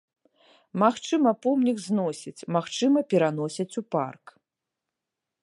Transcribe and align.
Магчыма, 0.83 1.33
помнік 1.47 1.77
зносяць, 1.83 2.47
магчыма, 2.57 2.99
пераносяць 3.13 3.71
у 3.83 3.87
парк. 3.99 4.25